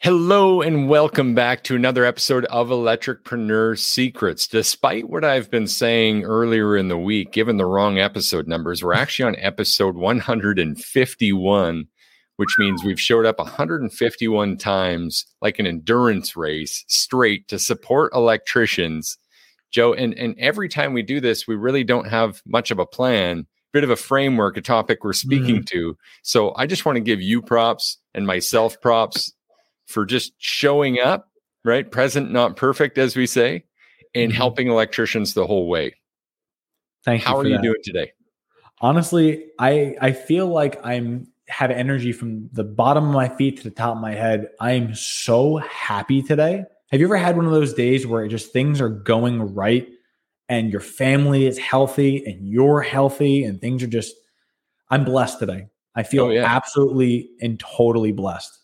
[0.00, 4.46] Hello and welcome back to another episode of Electricpreneur Secrets.
[4.46, 8.94] Despite what I've been saying earlier in the week, given the wrong episode numbers, we're
[8.94, 11.88] actually on episode 151,
[12.36, 19.18] which means we've showed up 151 times like an endurance race straight to support electricians.
[19.72, 22.86] Joe, and, and every time we do this, we really don't have much of a
[22.86, 25.66] plan, bit of a framework, a topic we're speaking mm.
[25.66, 25.96] to.
[26.22, 29.32] So I just want to give you props and myself props
[29.88, 31.30] for just showing up,
[31.64, 31.90] right?
[31.90, 33.64] Present, not perfect, as we say,
[34.14, 34.36] and mm-hmm.
[34.36, 35.96] helping electricians the whole way.
[37.04, 37.28] Thank you.
[37.28, 37.50] How are that.
[37.50, 38.12] you doing today?
[38.80, 43.64] Honestly, I I feel like I'm have energy from the bottom of my feet to
[43.64, 44.50] the top of my head.
[44.60, 46.64] I am so happy today.
[46.90, 49.88] Have you ever had one of those days where just things are going right
[50.48, 54.14] and your family is healthy and you're healthy and things are just
[54.90, 55.66] I'm blessed today.
[55.94, 56.44] I feel oh, yeah.
[56.44, 58.58] absolutely and totally blessed.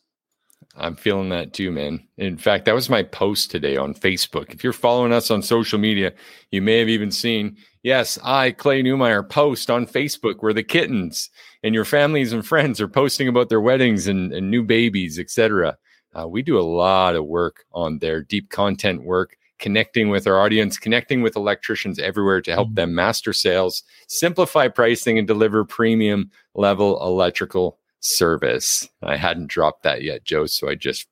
[0.76, 2.06] I'm feeling that too, man.
[2.18, 4.52] In fact, that was my post today on Facebook.
[4.52, 6.12] If you're following us on social media,
[6.50, 11.30] you may have even seen, yes, I, Clay Newmeyer, post on Facebook where the kittens
[11.62, 15.76] and your families and friends are posting about their weddings and, and new babies, etc.
[16.12, 20.40] Uh, we do a lot of work on their deep content work, connecting with our
[20.40, 22.74] audience, connecting with electricians everywhere to help mm-hmm.
[22.74, 28.88] them master sales, simplify pricing, and deliver premium level electrical service.
[29.02, 30.46] I hadn't dropped that yet, Joe.
[30.46, 31.08] So I just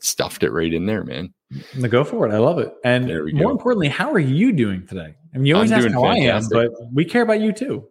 [0.00, 1.32] stuffed it right in there, man.
[1.88, 2.32] Go for it.
[2.32, 2.72] I love it.
[2.84, 5.14] And more importantly, how are you doing today?
[5.34, 6.56] I mean, you always I'm ask how fantastic.
[6.56, 7.86] I am, but we care about you too.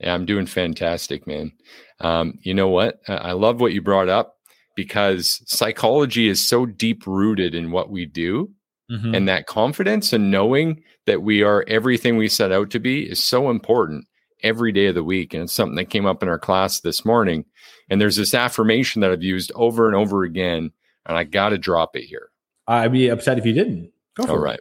[0.00, 1.52] Yeah, I'm doing fantastic, man.
[2.00, 2.98] Um, you know what?
[3.08, 4.34] I love what you brought up
[4.74, 8.50] because psychology is so deep rooted in what we do.
[8.90, 9.14] Mm-hmm.
[9.14, 13.24] And that confidence and knowing that we are everything we set out to be is
[13.24, 14.06] so important
[14.42, 15.34] every day of the week.
[15.34, 17.44] And it's something that came up in our class this morning.
[17.88, 20.72] And there's this affirmation that I've used over and over again,
[21.06, 22.30] and I got to drop it here.
[22.66, 23.92] I'd be upset if you didn't.
[24.16, 24.60] Go for All right.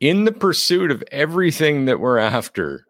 [0.00, 2.84] In the pursuit of everything that we're after,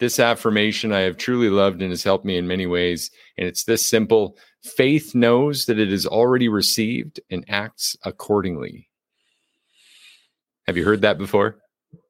[0.00, 3.10] this affirmation I have truly loved and has helped me in many ways.
[3.36, 8.88] And it's this simple faith knows that it is already received and acts accordingly.
[10.66, 11.56] Have you heard that before?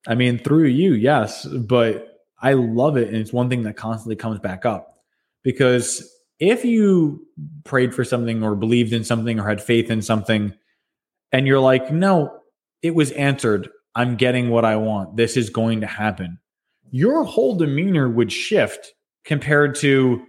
[0.06, 2.07] I mean, through you, yes, but
[2.40, 3.08] I love it.
[3.08, 4.98] And it's one thing that constantly comes back up
[5.42, 7.26] because if you
[7.64, 10.54] prayed for something or believed in something or had faith in something
[11.32, 12.38] and you're like, no,
[12.82, 13.68] it was answered.
[13.94, 15.16] I'm getting what I want.
[15.16, 16.38] This is going to happen.
[16.90, 18.94] Your whole demeanor would shift
[19.24, 20.24] compared to,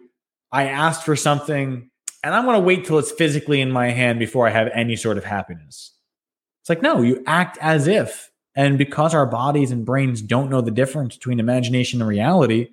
[0.52, 1.90] I asked for something
[2.24, 4.96] and I'm going to wait till it's physically in my hand before I have any
[4.96, 5.94] sort of happiness.
[6.62, 8.29] It's like, no, you act as if.
[8.60, 12.72] And because our bodies and brains don't know the difference between imagination and reality,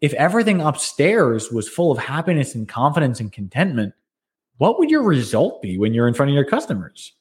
[0.00, 3.92] if everything upstairs was full of happiness and confidence and contentment,
[4.56, 7.12] what would your result be when you're in front of your customers?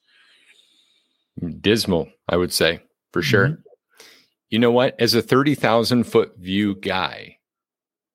[1.60, 2.80] Dismal, I would say,
[3.12, 3.50] for sure.
[3.50, 4.06] Mm-hmm.
[4.52, 4.96] You know what?
[5.02, 7.40] As a 30,000 foot view guy,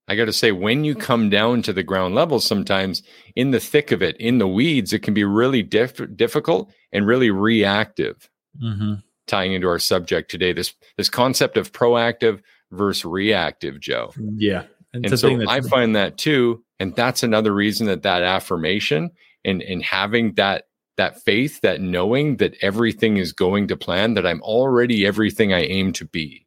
[0.09, 3.03] I got to say, when you come down to the ground level, sometimes
[3.37, 7.07] in the thick of it, in the weeds, it can be really diff- difficult and
[7.07, 8.31] really reactive.
[8.59, 8.95] Mm-hmm.
[9.27, 12.41] Tying into our subject today, this this concept of proactive
[12.73, 14.13] versus reactive, Joe.
[14.37, 14.65] Yeah.
[14.93, 16.65] And, and so I find that too.
[16.81, 19.11] And that's another reason that that affirmation
[19.45, 20.65] and, and having that
[20.97, 25.63] that faith, that knowing that everything is going to plan, that I'm already everything I
[25.65, 26.47] aim to be.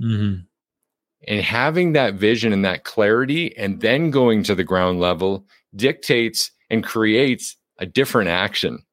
[0.00, 0.40] Mm-hmm.
[1.28, 6.50] And having that vision and that clarity, and then going to the ground level dictates
[6.68, 8.84] and creates a different action.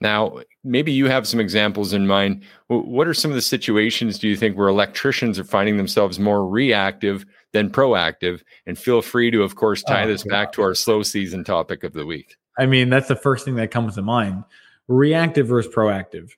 [0.00, 2.44] Now, maybe you have some examples in mind.
[2.68, 6.46] What are some of the situations do you think where electricians are finding themselves more
[6.46, 8.42] reactive than proactive?
[8.66, 10.30] And feel free to, of course, tie oh, this God.
[10.30, 12.36] back to our slow season topic of the week.
[12.58, 14.44] I mean, that's the first thing that comes to mind.
[14.88, 16.30] Reactive versus proactive.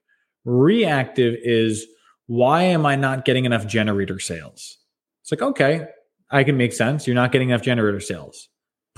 [0.44, 1.86] Reactive is
[2.26, 4.78] why am I not getting enough generator sales?
[5.22, 5.86] It's like, okay,
[6.30, 7.06] I can make sense.
[7.06, 8.49] You're not getting enough generator sales.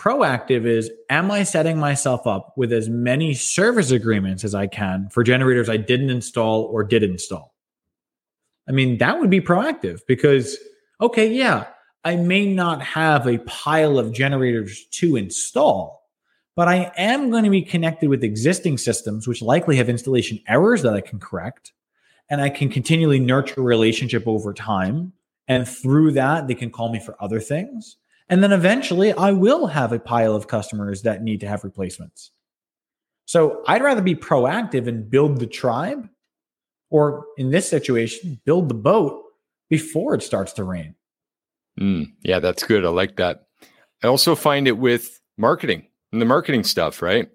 [0.03, 5.09] Proactive is Am I setting myself up with as many service agreements as I can
[5.11, 7.55] for generators I didn't install or did install?
[8.69, 10.59] I mean, that would be proactive because,
[11.01, 11.67] okay, yeah,
[12.03, 16.09] I may not have a pile of generators to install,
[16.57, 20.83] but I am going to be connected with existing systems, which likely have installation errors
[20.83, 21.73] that I can correct.
[22.29, 25.13] And I can continually nurture relationship over time.
[25.47, 27.99] And through that, they can call me for other things.
[28.33, 32.31] And then eventually I will have a pile of customers that need to have replacements.
[33.27, 36.09] So I'd rather be proactive and build the tribe,
[36.89, 39.23] or in this situation, build the boat
[39.69, 40.95] before it starts to rain.
[41.79, 42.87] Mm, yeah, that's good.
[42.87, 43.49] I like that.
[44.03, 47.29] I also find it with marketing and the marketing stuff, right?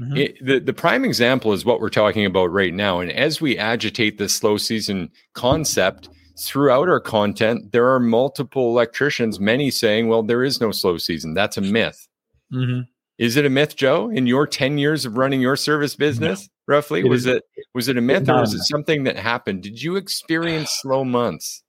[0.00, 0.16] Mm-hmm.
[0.16, 3.00] It, the, the prime example is what we're talking about right now.
[3.00, 6.08] And as we agitate this slow season concept
[6.40, 11.34] throughout our content, there are multiple electricians, many saying, well, there is no slow season.
[11.34, 12.08] That's a myth.
[12.52, 12.82] Mm-hmm.
[13.18, 14.10] Is it a myth, Joe?
[14.10, 16.74] In your 10 years of running your service business, no.
[16.74, 17.44] roughly, it was is, it
[17.74, 19.62] was it a myth or was it something that happened?
[19.62, 21.62] Did you experience slow months?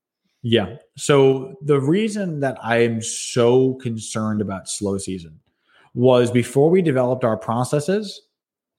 [0.43, 0.77] Yeah.
[0.97, 5.39] So the reason that I'm so concerned about slow season
[5.93, 8.21] was before we developed our processes,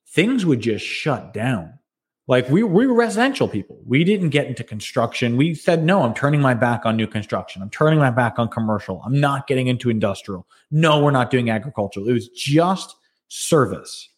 [0.09, 1.79] things would just shut down.
[2.27, 3.81] Like we, we were residential people.
[3.85, 5.35] We didn't get into construction.
[5.35, 7.61] We said, no, I'm turning my back on new construction.
[7.61, 9.01] I'm turning my back on commercial.
[9.05, 10.47] I'm not getting into industrial.
[10.71, 12.07] No, we're not doing agricultural.
[12.07, 12.95] It was just
[13.27, 14.09] service.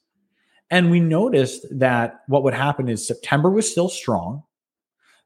[0.69, 4.43] And we noticed that what would happen is September was still strong.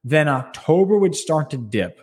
[0.03, 1.99] Then October would start to dip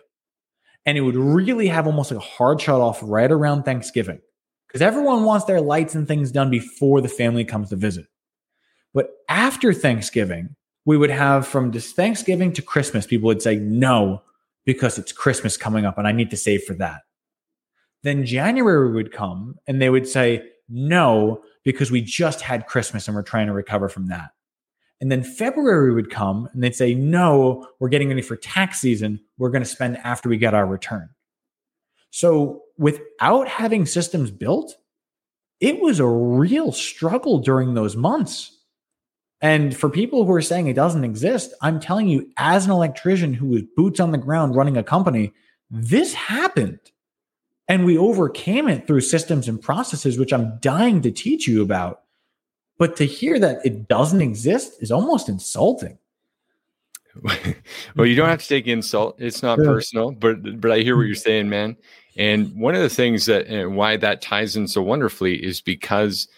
[0.84, 4.20] and it would really have almost like a hard shut off right around Thanksgiving
[4.68, 8.06] because everyone wants their lights and things done before the family comes to visit.
[8.94, 10.54] But after Thanksgiving,
[10.86, 14.22] we would have from this Thanksgiving to Christmas, people would say no
[14.64, 17.02] because it's Christmas coming up and I need to save for that.
[18.02, 23.16] Then January would come and they would say no because we just had Christmas and
[23.16, 24.30] we're trying to recover from that.
[25.00, 29.20] And then February would come and they'd say, no, we're getting ready for tax season.
[29.38, 31.10] We're going to spend after we get our return.
[32.10, 34.74] So without having systems built,
[35.60, 38.55] it was a real struggle during those months.
[39.42, 43.34] And for people who are saying it doesn't exist, I'm telling you, as an electrician
[43.34, 45.32] who was boots on the ground running a company,
[45.70, 46.80] this happened.
[47.68, 52.02] And we overcame it through systems and processes, which I'm dying to teach you about.
[52.78, 55.98] But to hear that it doesn't exist is almost insulting.
[57.96, 59.16] well, you don't have to take insult.
[59.18, 61.76] It's not personal, but but I hear what you're saying, man.
[62.18, 66.28] And one of the things that and why that ties in so wonderfully is because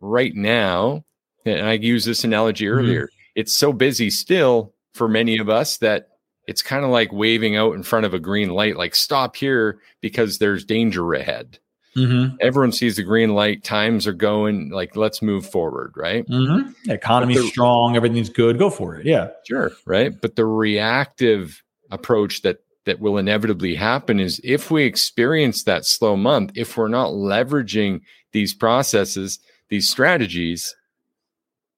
[0.00, 1.04] right now
[1.44, 2.78] and I used this analogy mm-hmm.
[2.78, 3.06] earlier.
[3.06, 3.40] Mm-hmm.
[3.40, 6.08] It's so busy still for many of us that
[6.46, 9.80] it's kind of like waving out in front of a green light, like stop here
[10.00, 11.58] because there's danger ahead.
[11.96, 12.36] Mm-hmm.
[12.40, 16.26] Everyone sees the green light, times are going, like let's move forward, right?
[16.26, 16.72] Mm-hmm.
[16.84, 19.06] The economy's the, strong, everything's good, go for it.
[19.06, 19.28] Yeah.
[19.46, 19.72] Sure.
[19.86, 20.12] Right.
[20.20, 26.16] But the reactive approach that that will inevitably happen is if we experience that slow
[26.16, 28.00] month, if we're not leveraging
[28.32, 29.38] these processes,
[29.70, 30.74] these strategies,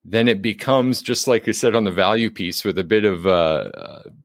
[0.08, 3.26] then it becomes just like you said on the value piece with a bit of
[3.26, 3.70] uh,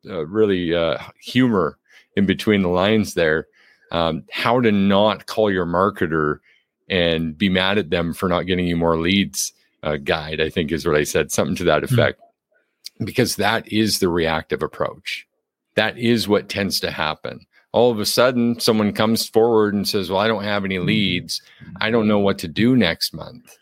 [0.07, 1.79] uh, really uh, humor
[2.15, 3.47] in between the lines there.
[3.91, 6.39] Um, how to not call your marketer
[6.87, 10.71] and be mad at them for not getting you more leads uh, guide, I think
[10.71, 11.93] is what I said, something to that hmm.
[11.93, 12.19] effect.
[12.19, 13.05] Mm-hmm.
[13.05, 15.27] Because that is the reactive approach.
[15.75, 17.47] That is what tends to happen.
[17.71, 20.85] All of a sudden, someone comes forward and says, Well, I don't have any hmm.
[20.85, 21.41] leads.
[21.81, 23.57] I don't know what to do next month.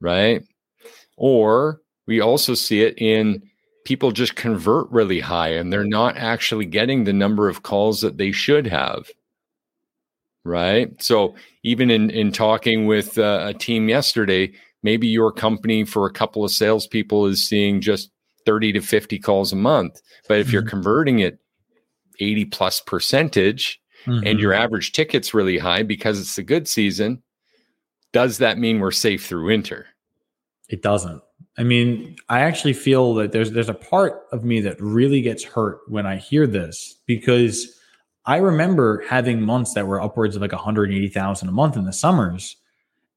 [0.00, 0.44] Right
[1.18, 3.42] or we also see it in
[3.84, 8.18] people just convert really high and they're not actually getting the number of calls that
[8.18, 9.08] they should have.
[10.44, 10.90] Right.
[11.02, 16.12] So even in, in talking with uh, a team yesterday, maybe your company for a
[16.12, 18.10] couple of salespeople is seeing just
[18.46, 20.00] 30 to 50 calls a month.
[20.28, 20.54] But if mm-hmm.
[20.54, 21.38] you're converting it
[22.20, 24.26] 80 plus percentage mm-hmm.
[24.26, 27.22] and your average ticket's really high because it's a good season,
[28.12, 29.86] does that mean we're safe through winter?
[30.68, 31.22] It doesn't.
[31.56, 35.42] I mean, I actually feel that there's there's a part of me that really gets
[35.42, 37.78] hurt when I hear this because
[38.26, 42.56] I remember having months that were upwards of like 180,000 a month in the summers.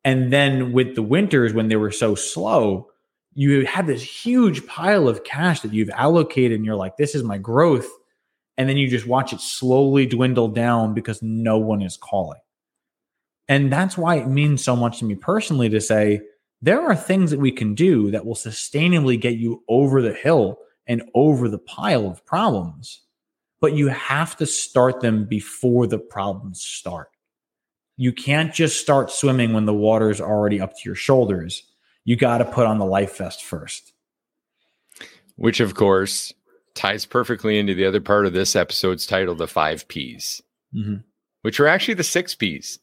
[0.04, 2.88] And then with the winters when they were so slow,
[3.34, 7.24] you have this huge pile of cash that you've allocated and you're like this is
[7.24, 7.88] my growth
[8.58, 12.40] and then you just watch it slowly dwindle down because no one is calling.
[13.48, 16.22] And that's why it means so much to me personally to say
[16.62, 20.60] there are things that we can do that will sustainably get you over the hill
[20.88, 23.02] and over the pile of problems.
[23.60, 27.10] But you have to start them before the problems start.
[27.98, 31.64] You can't just start swimming when the water's already up to your shoulders.
[32.04, 33.94] You got to put on the life vest first.
[35.36, 36.34] Which, of course,
[36.74, 40.42] ties perfectly into the other part of this episode's title, The Five P's,
[40.74, 40.98] mm-hmm.
[41.44, 42.80] which are actually the six P's.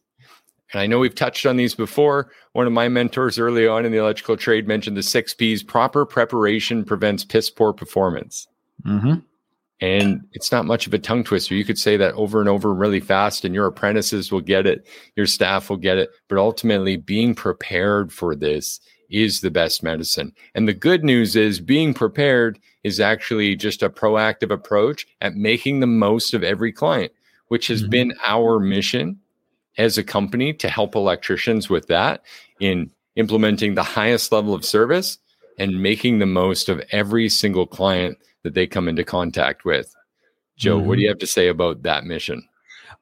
[0.73, 2.31] And I know we've touched on these before.
[2.53, 6.05] One of my mentors early on in the electrical trade mentioned the six P's proper
[6.05, 8.47] preparation prevents piss poor performance.
[8.85, 9.21] Mm-hmm.
[9.81, 11.55] And it's not much of a tongue twister.
[11.55, 14.87] You could say that over and over really fast, and your apprentices will get it,
[15.15, 16.11] your staff will get it.
[16.27, 20.35] But ultimately, being prepared for this is the best medicine.
[20.55, 25.81] And the good news is, being prepared is actually just a proactive approach at making
[25.81, 27.13] the most of every client,
[27.47, 27.91] which has mm-hmm.
[27.91, 29.21] been our mission
[29.77, 32.23] as a company to help electricians with that
[32.61, 35.19] in implementing the highest level of service
[35.59, 39.95] and making the most of every single client that they come into contact with.
[40.57, 40.89] Joe, mm-hmm.
[40.89, 42.47] what do you have to say about that mission?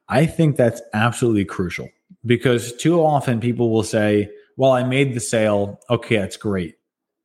[0.09, 1.89] I think that's absolutely crucial
[2.25, 5.81] because too often people will say, Well, I made the sale.
[5.91, 6.77] Okay, that's great.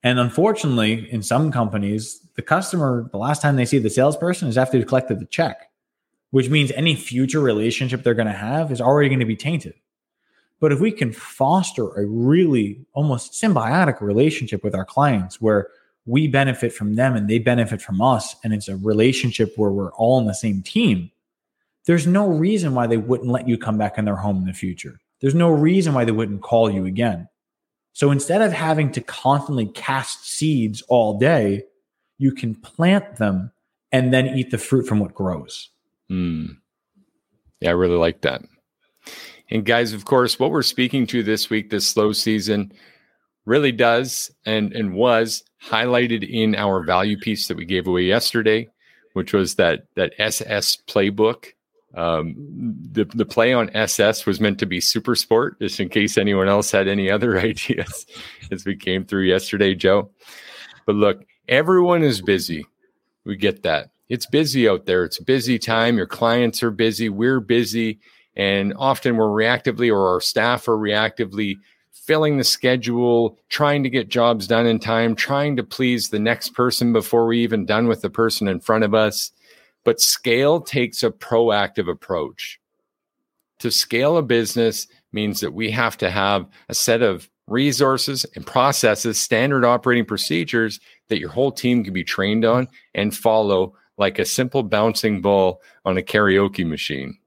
[0.03, 4.57] And unfortunately, in some companies, the customer, the last time they see the salesperson is
[4.57, 5.70] after they've collected the check,
[6.31, 9.73] which means any future relationship they're going to have is already going to be tainted.
[10.59, 15.69] But if we can foster a really almost symbiotic relationship with our clients where
[16.05, 19.91] we benefit from them and they benefit from us, and it's a relationship where we're
[19.93, 21.11] all on the same team,
[21.85, 24.53] there's no reason why they wouldn't let you come back in their home in the
[24.53, 24.99] future.
[25.19, 27.27] There's no reason why they wouldn't call you again.
[27.93, 31.65] So instead of having to constantly cast seeds all day,
[32.17, 33.51] you can plant them
[33.91, 35.69] and then eat the fruit from what grows.
[36.11, 36.57] Mm.
[37.61, 38.41] Yeah, I really like that.
[39.49, 42.71] And guys, of course, what we're speaking to this week, this slow season,
[43.45, 48.69] really does and and was highlighted in our value piece that we gave away yesterday,
[49.13, 51.47] which was that that SS playbook.
[51.93, 52.35] Um,
[52.91, 56.47] the the play on SS was meant to be super sport, just in case anyone
[56.47, 58.05] else had any other ideas
[58.51, 60.09] as we came through yesterday, Joe.
[60.85, 62.65] But look, everyone is busy.
[63.25, 63.91] We get that.
[64.11, 65.05] It's busy out there.
[65.05, 65.95] It's busy time.
[65.95, 67.07] Your clients are busy.
[67.07, 68.01] We're busy.
[68.35, 71.55] And often we're reactively, or our staff are reactively
[71.93, 76.49] filling the schedule, trying to get jobs done in time, trying to please the next
[76.49, 79.31] person before we even done with the person in front of us.
[79.85, 82.59] But scale takes a proactive approach.
[83.59, 88.45] To scale a business means that we have to have a set of resources and
[88.45, 94.19] processes, standard operating procedures that your whole team can be trained on and follow like
[94.19, 97.17] a simple bouncing ball on a karaoke machine.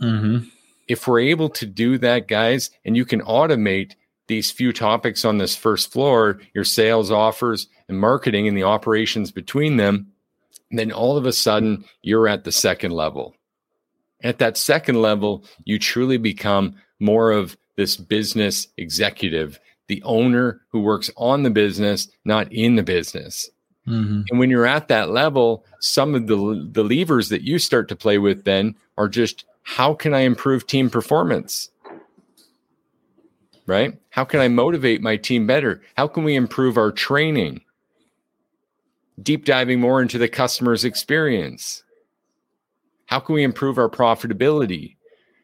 [0.00, 0.48] Mm-hmm.
[0.88, 3.94] If we're able to do that, guys, and you can automate
[4.26, 9.32] these few topics on this first floor, your sales offers and marketing and the operations
[9.32, 10.12] between them,
[10.70, 13.34] then all of a sudden you're at the second level.
[14.22, 20.80] At that second level, you truly become more of this business executive, the owner who
[20.80, 23.48] works on the business, not in the business.
[23.88, 24.22] Mm-hmm.
[24.30, 27.96] And when you're at that level, some of the, the levers that you start to
[27.96, 31.70] play with then are just how can I improve team performance?
[33.66, 33.98] Right?
[34.10, 35.82] How can I motivate my team better?
[35.96, 37.60] How can we improve our training?
[39.22, 41.82] Deep diving more into the customer's experience.
[43.06, 44.96] How can we improve our profitability?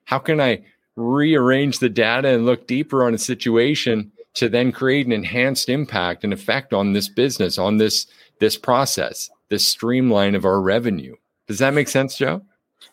[0.04, 0.64] How can I
[0.96, 6.24] rearrange the data and look deeper on a situation to then create an enhanced impact
[6.24, 8.06] and effect on this business, on this
[8.38, 11.14] this process, this streamline of our revenue?
[11.46, 12.42] Does that make sense, Joe?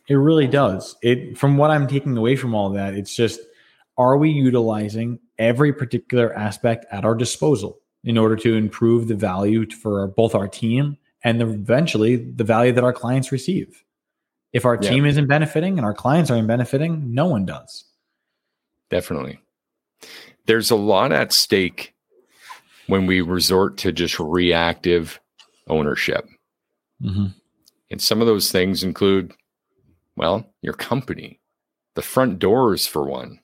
[0.07, 0.95] It really does.
[1.01, 3.39] It from what I'm taking away from all that, it's just
[3.97, 9.69] are we utilizing every particular aspect at our disposal in order to improve the value
[9.69, 13.83] for both our team and eventually the value that our clients receive?
[14.53, 14.89] If our yeah.
[14.89, 17.85] team isn't benefiting and our clients aren't benefiting, no one does.
[18.89, 19.39] Definitely.
[20.45, 21.93] There's a lot at stake
[22.87, 25.19] when we resort to just reactive
[25.71, 26.29] ownership.
[27.01, 27.27] Mm-hmm.
[27.89, 29.33] And some of those things include
[30.15, 31.39] well, your company,
[31.95, 33.39] the front doors for one.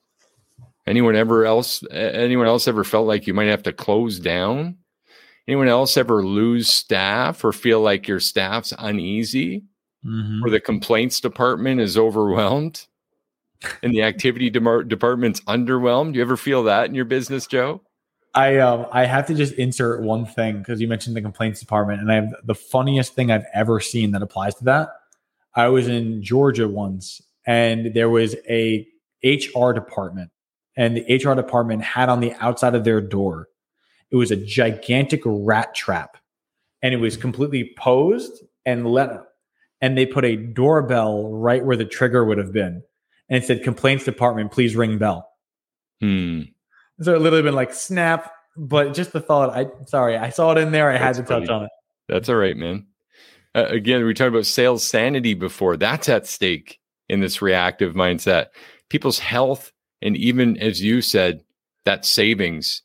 [0.86, 4.78] Anyone ever else anyone else ever felt like you might have to close down?
[5.46, 9.64] Anyone else ever lose staff or feel like your staff's uneasy
[10.04, 10.44] mm-hmm.
[10.44, 12.86] or the complaints department is overwhelmed
[13.82, 16.12] and the activity de- department's underwhelmed?
[16.12, 17.82] Do you ever feel that in your business, Joe?
[18.34, 22.00] I um I have to just insert one thing because you mentioned the complaints department,
[22.00, 24.90] and I have the funniest thing I've ever seen that applies to that.
[25.54, 28.86] I was in Georgia once and there was a
[29.24, 30.30] HR department
[30.76, 33.48] and the HR department had on the outside of their door
[34.10, 36.16] it was a gigantic rat trap
[36.82, 39.10] and it was completely posed and let
[39.80, 42.82] and they put a doorbell right where the trigger would have been
[43.28, 45.28] and it said complaints department please ring bell
[46.00, 46.42] hmm.
[47.00, 50.58] So it literally been like snap but just the thought i sorry i saw it
[50.58, 51.46] in there i That's had to funny.
[51.46, 51.70] touch on it
[52.08, 52.86] That's all right man
[53.54, 55.76] uh, again, we talked about sales sanity before.
[55.76, 56.78] That's at stake
[57.08, 58.46] in this reactive mindset.
[58.88, 61.42] People's health, and even as you said,
[61.84, 62.82] that savings,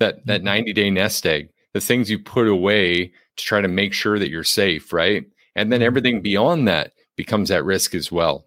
[0.00, 0.46] that that mm-hmm.
[0.46, 4.30] 90 day nest egg, the things you put away to try to make sure that
[4.30, 5.24] you're safe, right?
[5.54, 5.86] And then mm-hmm.
[5.86, 8.46] everything beyond that becomes at risk as well.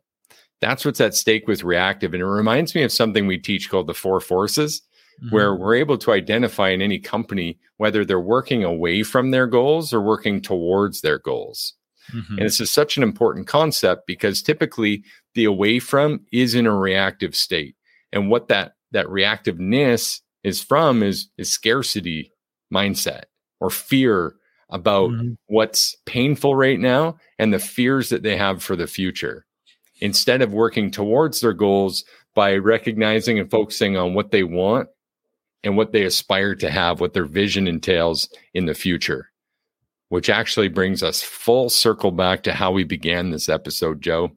[0.61, 2.13] That's what's at stake with reactive.
[2.13, 4.81] And it reminds me of something we teach called the four forces
[5.23, 5.35] mm-hmm.
[5.35, 9.93] where we're able to identify in any company whether they're working away from their goals
[9.93, 11.73] or working towards their goals.
[12.13, 12.37] Mm-hmm.
[12.37, 15.03] And this is such an important concept because typically
[15.35, 17.75] the away from is in a reactive state.
[18.11, 22.31] And what that that reactiveness is from is is scarcity
[22.73, 23.23] mindset
[23.59, 24.35] or fear
[24.69, 25.33] about mm-hmm.
[25.47, 29.45] what's painful right now and the fears that they have for the future
[29.99, 34.87] instead of working towards their goals by recognizing and focusing on what they want
[35.63, 39.31] and what they aspire to have, what their vision entails in the future,
[40.09, 44.31] which actually brings us full circle back to how we began this episode, Joe,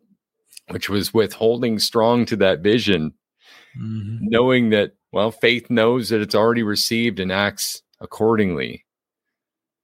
[0.69, 3.15] which was with holding strong to that vision,
[3.79, 4.19] mm-hmm.
[4.21, 8.85] knowing that, well, faith knows that it's already received and acts accordingly,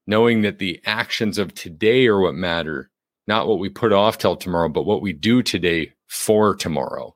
[0.07, 2.91] knowing that the actions of today are what matter,
[3.27, 7.15] not what we put off till tomorrow, but what we do today for tomorrow.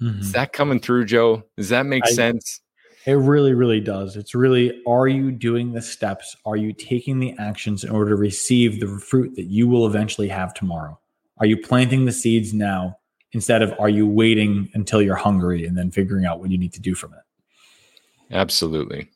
[0.00, 0.20] Mm-hmm.
[0.20, 1.44] Is that coming through, Joe?
[1.56, 2.60] Does that make I, sense?
[3.06, 4.16] It really, really does.
[4.16, 6.36] It's really are you doing the steps?
[6.46, 10.28] Are you taking the actions in order to receive the fruit that you will eventually
[10.28, 10.98] have tomorrow?
[11.38, 12.96] Are you planting the seeds now
[13.32, 16.72] instead of are you waiting until you're hungry and then figuring out what you need
[16.72, 18.34] to do from it?
[18.34, 19.10] Absolutely.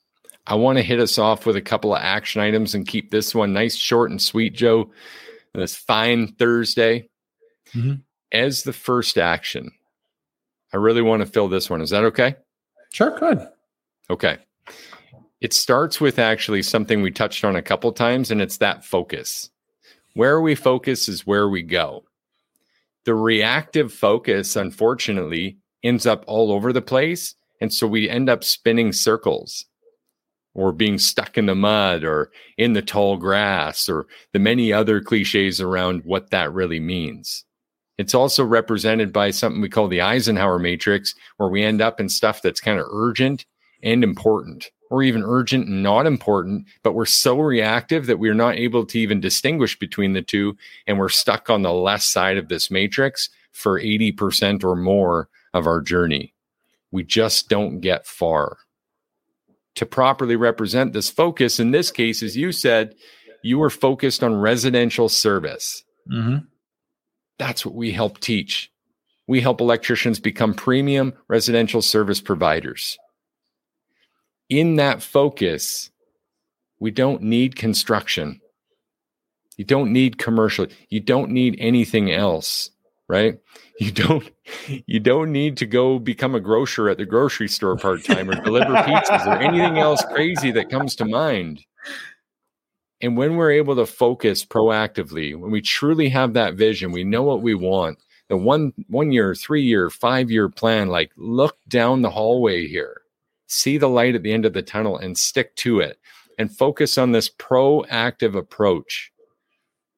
[0.46, 3.34] I want to hit us off with a couple of action items and keep this
[3.34, 4.90] one nice, short, and sweet, Joe.
[5.54, 7.08] This fine Thursday.
[7.74, 7.94] Mm-hmm.
[8.32, 9.70] As the first action,
[10.72, 11.80] I really want to fill this one.
[11.80, 12.36] Is that okay?
[12.92, 13.46] Sure, good.
[14.10, 14.38] Okay.
[15.40, 19.50] It starts with actually something we touched on a couple times, and it's that focus.
[20.14, 22.04] Where we focus is where we go.
[23.04, 27.34] The reactive focus, unfortunately, ends up all over the place.
[27.60, 29.64] And so we end up spinning circles
[30.54, 35.00] or being stuck in the mud or in the tall grass or the many other
[35.00, 37.44] cliches around what that really means.
[37.96, 42.08] It's also represented by something we call the Eisenhower matrix, where we end up in
[42.08, 43.44] stuff that's kind of urgent
[43.82, 48.56] and important, or even urgent and not important, but we're so reactive that we're not
[48.56, 50.56] able to even distinguish between the two.
[50.86, 55.66] And we're stuck on the left side of this matrix for 80% or more of
[55.66, 56.34] our journey.
[56.90, 58.58] We just don't get far.
[59.76, 62.94] To properly represent this focus, in this case, as you said,
[63.42, 65.84] you were focused on residential service.
[66.10, 66.38] Mm-hmm.
[67.38, 68.72] That's what we help teach.
[69.28, 72.98] We help electricians become premium residential service providers
[74.48, 75.90] in that focus,
[76.80, 78.40] we don't need construction.
[79.56, 80.66] You don't need commercial.
[80.88, 82.70] You don't need anything else,
[83.08, 83.38] right?
[83.80, 84.28] You don't
[84.86, 88.74] you don't need to go become a grocer at the grocery store part-time or deliver
[88.74, 91.64] pizzas or anything else crazy that comes to mind.
[93.00, 97.22] And when we're able to focus proactively, when we truly have that vision, we know
[97.22, 98.00] what we want.
[98.28, 103.02] The one one year, 3 year, 5 year plan like look down the hallway here
[103.48, 105.98] see the light at the end of the tunnel and stick to it
[106.38, 109.10] and focus on this proactive approach.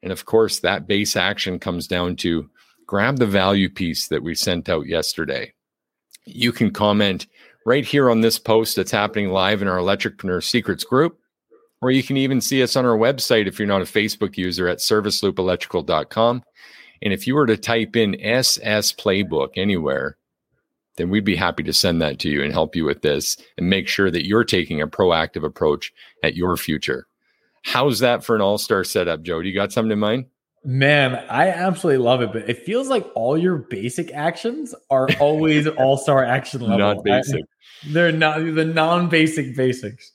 [0.02, 2.48] And of course, that base action comes down to
[2.86, 5.52] grab the value piece that we sent out yesterday.
[6.24, 7.26] You can comment
[7.66, 11.18] right here on this post that's happening live in our Electricpreneur Secrets group,
[11.82, 14.68] or you can even see us on our website if you're not a Facebook user
[14.68, 16.42] at serviceloopelectrical.com.
[17.02, 20.16] And if you were to type in SS Playbook anywhere,
[21.00, 23.70] then we'd be happy to send that to you and help you with this and
[23.70, 27.06] make sure that you're taking a proactive approach at your future.
[27.62, 29.42] How's that for an all star setup, Joe?
[29.42, 30.26] Do you got something in mind?
[30.62, 35.66] Man, I absolutely love it, but it feels like all your basic actions are always
[35.78, 36.78] all star action level.
[36.78, 37.42] Not basic.
[37.42, 40.12] I, they're not the non basic basics.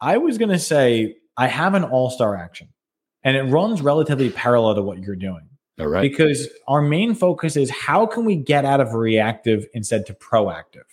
[0.00, 2.68] I was going to say I have an all star action
[3.24, 5.48] and it runs relatively parallel to what you're doing.
[5.78, 6.02] All right.
[6.02, 10.84] Because our main focus is how can we get out of reactive instead to proactive?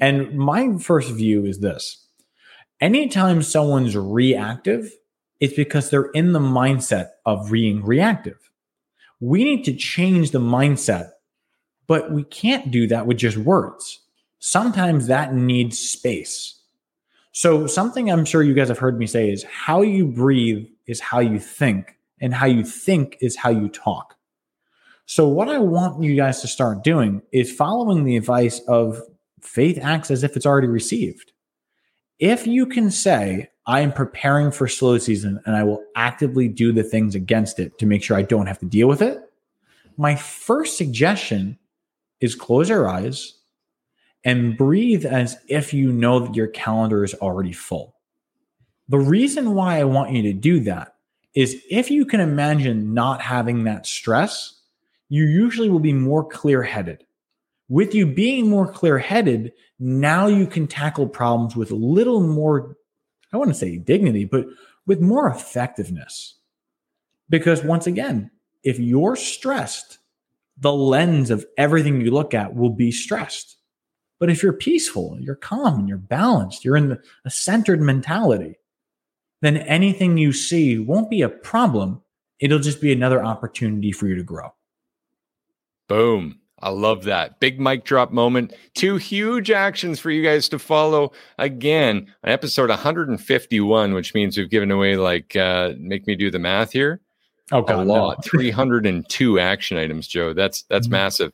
[0.00, 2.06] And my first view is this
[2.80, 4.92] anytime someone's reactive,
[5.40, 8.50] it's because they're in the mindset of being reactive.
[9.20, 11.10] We need to change the mindset,
[11.86, 14.00] but we can't do that with just words.
[14.38, 16.54] Sometimes that needs space.
[17.32, 21.00] So, something I'm sure you guys have heard me say is how you breathe is
[21.00, 24.14] how you think and how you think is how you talk.
[25.06, 29.00] So, what I want you guys to start doing is following the advice of
[29.40, 31.32] faith acts as if it's already received.
[32.18, 36.72] If you can say, I am preparing for slow season and I will actively do
[36.72, 39.18] the things against it to make sure I don't have to deal with it,
[39.96, 41.58] my first suggestion
[42.20, 43.34] is close your eyes
[44.24, 47.94] and breathe as if you know that your calendar is already full.
[48.88, 50.94] The reason why I want you to do that
[51.38, 54.60] is if you can imagine not having that stress,
[55.08, 57.04] you usually will be more clear headed.
[57.68, 62.76] With you being more clear headed, now you can tackle problems with a little more,
[63.32, 64.46] I want to say dignity, but
[64.84, 66.34] with more effectiveness.
[67.30, 68.32] Because once again,
[68.64, 69.98] if you're stressed,
[70.56, 73.58] the lens of everything you look at will be stressed.
[74.18, 78.57] But if you're peaceful, you're calm, and you're balanced, you're in a centered mentality,
[79.40, 82.02] then anything you see won't be a problem.
[82.40, 84.52] It'll just be another opportunity for you to grow.
[85.88, 86.40] Boom.
[86.60, 87.38] I love that.
[87.38, 88.52] Big mic drop moment.
[88.74, 91.12] Two huge actions for you guys to follow.
[91.38, 96.40] Again, on episode 151, which means we've given away like, uh, make me do the
[96.40, 97.00] math here.
[97.52, 98.18] Oh, God, a lot.
[98.18, 98.22] no.
[98.30, 100.32] 302 action items, Joe.
[100.34, 100.92] That's that's mm-hmm.
[100.92, 101.32] massive.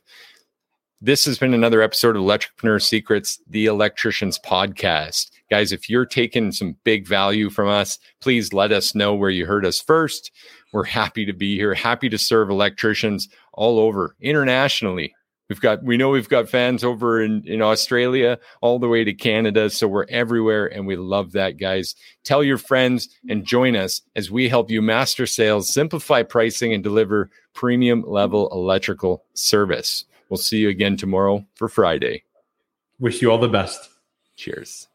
[1.05, 5.29] This has been another episode of Electricpreneur Secrets, the Electricians Podcast.
[5.51, 9.45] Guys, if you're taking some big value from us, please let us know where you
[9.45, 10.31] heard us first.
[10.73, 15.13] We're happy to be here, happy to serve electricians all over internationally.
[15.47, 19.13] We've got we know we've got fans over in, in Australia all the way to
[19.13, 19.69] Canada.
[19.69, 21.93] So we're everywhere and we love that, guys.
[22.23, 26.83] Tell your friends and join us as we help you master sales, simplify pricing, and
[26.83, 30.05] deliver premium level electrical service.
[30.29, 32.23] We'll see you again tomorrow for Friday.
[32.99, 33.89] Wish you all the best.
[34.35, 34.87] Cheers.